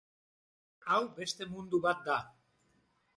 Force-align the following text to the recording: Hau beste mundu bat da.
Hau 0.93 1.01
beste 1.19 1.47
mundu 1.51 1.83
bat 1.87 2.01
da. 2.09 2.17